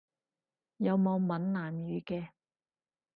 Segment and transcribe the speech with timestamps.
[0.77, 2.29] 有冇閩南語嘅？